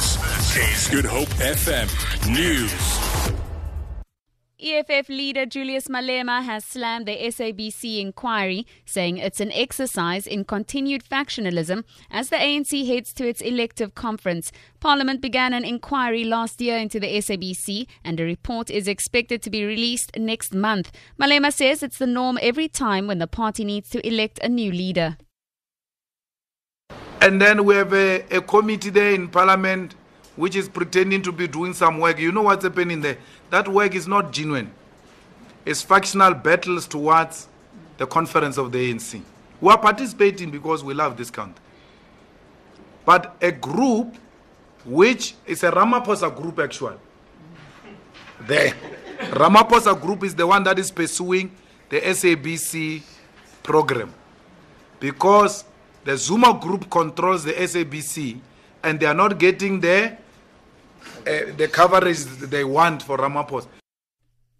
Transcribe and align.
This 0.00 0.56
is 0.56 0.88
Good 0.88 1.04
Hope 1.04 1.28
FM 1.28 1.86
News. 2.32 2.72
EFF 4.58 5.10
leader 5.10 5.44
Julius 5.44 5.88
Malema 5.88 6.42
has 6.42 6.64
slammed 6.64 7.04
the 7.04 7.18
SABC 7.18 8.00
inquiry, 8.00 8.66
saying 8.86 9.18
it's 9.18 9.40
an 9.40 9.52
exercise 9.52 10.26
in 10.26 10.46
continued 10.46 11.04
factionalism 11.04 11.84
as 12.10 12.30
the 12.30 12.36
ANC 12.36 12.86
heads 12.86 13.12
to 13.12 13.28
its 13.28 13.42
elective 13.42 13.94
conference. 13.94 14.50
Parliament 14.80 15.20
began 15.20 15.52
an 15.52 15.66
inquiry 15.66 16.24
last 16.24 16.62
year 16.62 16.78
into 16.78 16.98
the 16.98 17.18
SABC, 17.18 17.86
and 18.02 18.18
a 18.18 18.24
report 18.24 18.70
is 18.70 18.88
expected 18.88 19.42
to 19.42 19.50
be 19.50 19.66
released 19.66 20.16
next 20.16 20.54
month. 20.54 20.92
Malema 21.20 21.52
says 21.52 21.82
it's 21.82 21.98
the 21.98 22.06
norm 22.06 22.38
every 22.40 22.68
time 22.68 23.06
when 23.06 23.18
the 23.18 23.26
party 23.26 23.66
needs 23.66 23.90
to 23.90 24.06
elect 24.08 24.38
a 24.42 24.48
new 24.48 24.72
leader. 24.72 25.18
And 27.20 27.40
then 27.40 27.64
we 27.64 27.74
have 27.74 27.92
a, 27.92 28.22
a 28.30 28.40
committee 28.40 28.90
there 28.90 29.12
in 29.12 29.28
Parliament 29.28 29.94
which 30.36 30.56
is 30.56 30.68
pretending 30.68 31.20
to 31.22 31.32
be 31.32 31.46
doing 31.46 31.74
some 31.74 31.98
work. 31.98 32.18
You 32.18 32.32
know 32.32 32.42
what's 32.42 32.64
happening 32.64 33.00
there? 33.02 33.18
That 33.50 33.68
work 33.68 33.94
is 33.94 34.08
not 34.08 34.32
genuine. 34.32 34.70
It's 35.66 35.82
factional 35.82 36.32
battles 36.32 36.86
towards 36.86 37.46
the 37.98 38.06
conference 38.06 38.56
of 38.56 38.72
the 38.72 38.92
ANC. 38.92 39.20
We 39.60 39.70
are 39.70 39.78
participating 39.78 40.50
because 40.50 40.82
we 40.82 40.94
love 40.94 41.18
this 41.18 41.30
country. 41.30 41.62
But 43.04 43.36
a 43.42 43.52
group 43.52 44.16
which 44.84 45.34
is 45.46 45.62
a 45.62 45.70
Ramaphosa 45.70 46.34
group 46.34 46.58
actually. 46.58 46.96
The 48.46 48.74
Ramaphosa 49.18 50.00
group 50.00 50.24
is 50.24 50.34
the 50.34 50.46
one 50.46 50.62
that 50.64 50.78
is 50.78 50.90
pursuing 50.90 51.50
the 51.90 52.00
SABC 52.00 53.02
program. 53.62 54.14
Because 54.98 55.64
the 56.04 56.16
Zuma 56.16 56.58
group 56.58 56.90
controls 56.90 57.44
the 57.44 57.52
SABC 57.52 58.38
and 58.82 58.98
they 58.98 59.06
are 59.06 59.14
not 59.14 59.38
getting 59.38 59.80
the 59.80 60.16
uh, 61.26 61.30
the 61.56 61.68
coverage 61.70 62.24
they 62.24 62.64
want 62.64 63.02
for 63.02 63.18
Ramaphosa. 63.18 63.66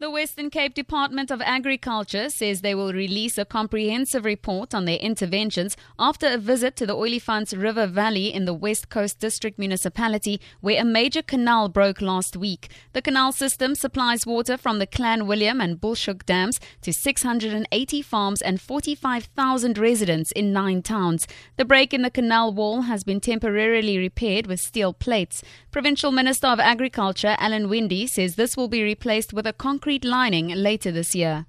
The 0.00 0.10
Western 0.10 0.48
Cape 0.48 0.72
Department 0.72 1.30
of 1.30 1.42
Agriculture 1.42 2.30
says 2.30 2.62
they 2.62 2.74
will 2.74 2.94
release 2.94 3.36
a 3.36 3.44
comprehensive 3.44 4.24
report 4.24 4.74
on 4.74 4.86
their 4.86 4.96
interventions 4.96 5.76
after 5.98 6.26
a 6.26 6.38
visit 6.38 6.74
to 6.76 6.86
the 6.86 6.96
Olifants 6.96 7.54
River 7.54 7.86
Valley 7.86 8.32
in 8.32 8.46
the 8.46 8.54
West 8.54 8.88
Coast 8.88 9.20
District 9.20 9.58
Municipality, 9.58 10.40
where 10.62 10.80
a 10.80 10.86
major 10.86 11.20
canal 11.20 11.68
broke 11.68 12.00
last 12.00 12.34
week. 12.34 12.70
The 12.94 13.02
canal 13.02 13.30
system 13.32 13.74
supplies 13.74 14.24
water 14.24 14.56
from 14.56 14.78
the 14.78 14.86
Clanwilliam 14.86 15.62
and 15.62 15.78
Bulshoek 15.78 16.24
dams 16.24 16.58
to 16.80 16.94
680 16.94 18.00
farms 18.00 18.40
and 18.40 18.58
45,000 18.58 19.76
residents 19.76 20.32
in 20.32 20.50
nine 20.50 20.80
towns. 20.80 21.28
The 21.58 21.66
break 21.66 21.92
in 21.92 22.00
the 22.00 22.10
canal 22.10 22.54
wall 22.54 22.82
has 22.82 23.04
been 23.04 23.20
temporarily 23.20 23.98
repaired 23.98 24.46
with 24.46 24.60
steel 24.60 24.94
plates. 24.94 25.42
Provincial 25.70 26.10
Minister 26.10 26.46
of 26.46 26.58
Agriculture 26.58 27.36
Alan 27.38 27.68
Winde 27.68 28.08
says 28.08 28.36
this 28.36 28.56
will 28.56 28.68
be 28.68 28.82
replaced 28.82 29.34
with 29.34 29.46
a 29.46 29.52
concrete 29.52 29.89
concrete 29.90 30.08
lining 30.08 30.48
later 30.54 30.92
this 30.92 31.16
year. 31.16 31.46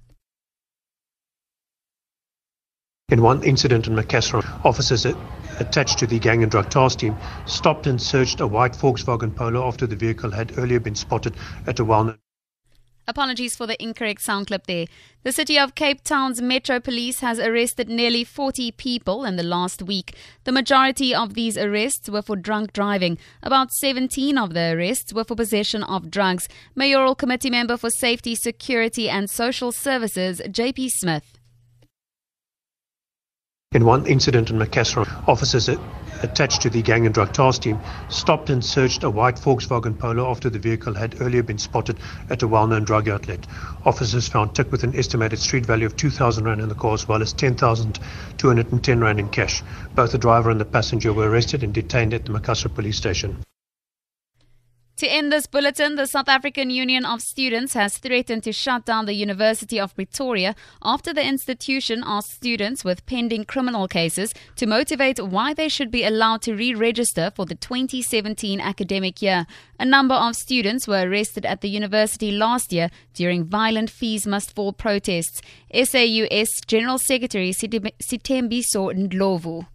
In 3.08 3.22
one 3.22 3.44
incident 3.44 3.86
in 3.86 3.94
Macassar, 3.94 4.42
officers 4.64 5.06
attached 5.60 5.98
to 6.00 6.08
the 6.08 6.18
gang 6.18 6.42
and 6.42 6.50
drug 6.50 6.68
task 6.68 6.98
team 6.98 7.16
stopped 7.46 7.86
and 7.86 8.02
searched 8.02 8.40
a 8.40 8.46
white 8.46 8.72
Volkswagen 8.72 9.32
Polo 9.36 9.64
after 9.68 9.86
the 9.86 9.94
vehicle 9.94 10.32
had 10.32 10.58
earlier 10.58 10.80
been 10.80 10.96
spotted 10.96 11.34
at 11.68 11.78
a 11.78 11.84
well 11.84 12.04
known 12.04 12.21
Apologies 13.08 13.56
for 13.56 13.66
the 13.66 13.82
incorrect 13.82 14.22
sound 14.22 14.46
clip 14.46 14.66
there. 14.66 14.86
The 15.24 15.32
City 15.32 15.58
of 15.58 15.74
Cape 15.74 16.04
Town's 16.04 16.40
Metro 16.40 16.78
Police 16.78 17.18
has 17.18 17.40
arrested 17.40 17.88
nearly 17.88 18.22
40 18.22 18.70
people 18.72 19.24
in 19.24 19.34
the 19.36 19.42
last 19.42 19.82
week. 19.82 20.14
The 20.44 20.52
majority 20.52 21.12
of 21.12 21.34
these 21.34 21.58
arrests 21.58 22.08
were 22.08 22.22
for 22.22 22.36
drunk 22.36 22.72
driving. 22.72 23.18
About 23.42 23.72
17 23.72 24.38
of 24.38 24.54
the 24.54 24.72
arrests 24.72 25.12
were 25.12 25.24
for 25.24 25.34
possession 25.34 25.82
of 25.82 26.10
drugs. 26.10 26.48
Mayoral 26.76 27.16
Committee 27.16 27.50
member 27.50 27.76
for 27.76 27.90
Safety, 27.90 28.36
Security 28.36 29.08
and 29.08 29.28
Social 29.28 29.72
Services, 29.72 30.40
JP 30.46 30.90
Smith. 30.90 31.38
In 33.72 33.84
one 33.84 34.06
incident 34.06 34.50
in 34.50 34.58
Macassar, 34.58 35.08
officers 35.26 35.68
attached 36.22 36.62
to 36.62 36.70
the 36.70 36.82
gang 36.82 37.06
and 37.06 37.14
drug 37.14 37.32
task 37.32 37.62
team 37.62 37.78
stopped 38.08 38.50
and 38.50 38.64
searched 38.64 39.02
a 39.04 39.10
white 39.10 39.36
Volkswagen 39.36 39.98
Polo 39.98 40.30
after 40.30 40.48
the 40.50 40.58
vehicle 40.58 40.94
had 40.94 41.20
earlier 41.20 41.42
been 41.42 41.58
spotted 41.58 41.98
at 42.30 42.42
a 42.42 42.48
well-known 42.48 42.84
drug 42.84 43.08
outlet. 43.08 43.46
Officers 43.84 44.28
found 44.28 44.54
tik 44.54 44.70
with 44.72 44.84
an 44.84 44.96
estimated 44.96 45.38
street 45.38 45.66
value 45.66 45.86
of 45.86 45.96
2,000 45.96 46.44
rand 46.44 46.60
in 46.60 46.68
the 46.68 46.74
car 46.74 46.94
as 46.94 47.08
well 47.08 47.22
as 47.22 47.32
10,210 47.32 49.00
rand 49.00 49.20
in 49.20 49.28
cash. 49.28 49.62
Both 49.94 50.12
the 50.12 50.18
driver 50.18 50.50
and 50.50 50.60
the 50.60 50.64
passenger 50.64 51.12
were 51.12 51.28
arrested 51.28 51.62
and 51.62 51.74
detained 51.74 52.14
at 52.14 52.24
the 52.24 52.32
Macassar 52.32 52.68
police 52.68 52.96
station. 52.96 53.36
To 55.02 55.12
end 55.12 55.32
this 55.32 55.48
bulletin, 55.48 55.96
the 55.96 56.06
South 56.06 56.28
African 56.28 56.70
Union 56.70 57.04
of 57.04 57.22
Students 57.22 57.74
has 57.74 57.98
threatened 57.98 58.44
to 58.44 58.52
shut 58.52 58.84
down 58.84 59.06
the 59.06 59.14
University 59.14 59.80
of 59.80 59.96
Pretoria 59.96 60.54
after 60.80 61.12
the 61.12 61.26
institution 61.26 62.04
asked 62.06 62.30
students 62.30 62.84
with 62.84 63.04
pending 63.04 63.46
criminal 63.46 63.88
cases 63.88 64.32
to 64.54 64.64
motivate 64.64 65.18
why 65.18 65.54
they 65.54 65.68
should 65.68 65.90
be 65.90 66.04
allowed 66.04 66.42
to 66.42 66.54
re 66.54 66.72
register 66.72 67.32
for 67.34 67.44
the 67.46 67.56
2017 67.56 68.60
academic 68.60 69.20
year. 69.20 69.44
A 69.80 69.84
number 69.84 70.14
of 70.14 70.36
students 70.36 70.86
were 70.86 71.02
arrested 71.02 71.44
at 71.44 71.62
the 71.62 71.68
university 71.68 72.30
last 72.30 72.72
year 72.72 72.88
during 73.12 73.42
violent 73.42 73.90
fees 73.90 74.24
must 74.24 74.54
fall 74.54 74.72
protests. 74.72 75.42
SAUS 75.74 76.48
General 76.68 76.98
Secretary 76.98 77.50
Sithembiso 77.50 78.92
Ndlovu. 78.94 79.66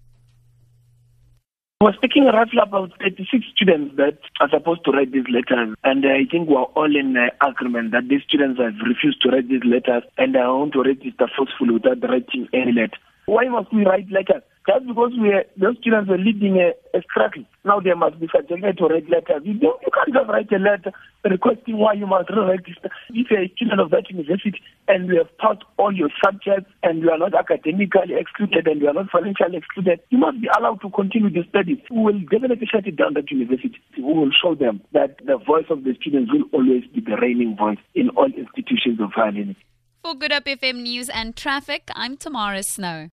We're 1.80 1.94
speaking 1.94 2.26
roughly 2.26 2.58
about 2.60 2.90
36 3.00 3.46
students 3.54 3.96
that 3.98 4.18
are 4.42 4.50
supposed 4.50 4.84
to 4.86 4.92
write 4.92 5.12
these 5.12 5.30
letters, 5.30 5.76
and 5.84 6.04
I 6.08 6.26
think 6.26 6.50
we're 6.50 6.64
all 6.64 6.90
in 6.90 7.16
uh, 7.16 7.30
agreement 7.48 7.92
that 7.92 8.08
these 8.10 8.24
students 8.28 8.60
have 8.60 8.74
refused 8.84 9.22
to 9.22 9.30
write 9.30 9.48
these 9.48 9.62
letters 9.64 10.02
and 10.18 10.36
are 10.36 10.58
want 10.58 10.74
to 10.74 10.82
register 10.82 11.30
forcefully 11.38 11.76
without 11.76 12.02
writing 12.02 12.50
any 12.52 12.72
letter. 12.72 12.98
Why 13.28 13.44
must 13.50 13.74
we 13.74 13.84
write 13.84 14.08
letters? 14.10 14.42
Just 14.66 14.88
because 14.88 15.12
we 15.20 15.36
are, 15.36 15.44
those 15.60 15.76
students 15.84 16.10
are 16.10 16.18
leading 16.18 16.64
a, 16.64 16.72
a 16.96 17.04
struggle. 17.04 17.44
Now 17.66 17.82
they 17.82 17.94
must 17.94 18.20
be 18.22 18.30
subjected 18.34 18.78
to 18.78 18.88
write 18.88 19.10
letters. 19.12 19.44
You, 19.44 19.60
don't, 19.60 19.76
you 19.84 19.92
can't 19.92 20.16
just 20.16 20.30
write 20.32 20.52
a 20.52 20.60
letter 20.64 20.96
requesting 21.28 21.76
why 21.76 22.00
you 22.00 22.08
must 22.08 22.32
register. 22.32 22.88
If 23.12 23.28
you're 23.30 23.44
a 23.44 23.52
student 23.52 23.82
of 23.84 23.92
that 23.92 24.10
university 24.10 24.64
and 24.88 25.12
you 25.12 25.18
have 25.20 25.28
taught 25.44 25.64
all 25.76 25.92
your 25.92 26.08
subjects 26.24 26.72
and 26.84 27.04
you 27.04 27.12
are 27.12 27.20
not 27.20 27.36
academically 27.36 28.16
excluded 28.16 28.66
and 28.66 28.80
you 28.80 28.88
are 28.88 28.96
not 28.96 29.12
financially 29.12 29.60
excluded, 29.60 30.00
you 30.10 30.20
must 30.20 30.40
be 30.40 30.48
allowed 30.58 30.80
to 30.88 30.90
continue 30.90 31.30
the 31.30 31.44
studies. 31.52 31.84
We 31.92 32.00
will 32.00 32.24
definitely 32.32 32.68
shut 32.72 32.88
it 32.88 32.96
down 32.96 33.16
that 33.16 33.30
university. 33.30 33.76
We 33.98 34.04
will 34.04 34.32
show 34.32 34.56
them 34.56 34.80
that 34.94 35.20
the 35.28 35.36
voice 35.36 35.68
of 35.70 35.84
the 35.84 35.96
students 36.00 36.32
will 36.32 36.48
always 36.56 36.88
be 36.96 37.04
the 37.04 37.20
reigning 37.20 37.60
voice 37.60 37.84
in 37.94 38.08
all 38.16 38.32
institutions 38.32 39.04
of 39.04 39.12
higher 39.12 39.36
learning. 39.36 39.60
For 40.04 40.16
Good 40.16 40.32
Hope 40.32 40.46
FM 40.46 40.84
News 40.84 41.10
and 41.10 41.36
Traffic, 41.36 41.90
I'm 41.94 42.16
Tamara 42.16 42.64
Snow. 42.64 43.06